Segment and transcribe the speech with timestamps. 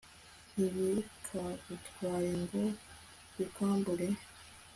[0.53, 2.61] ntibikagutware ngo
[3.35, 4.07] bikwambure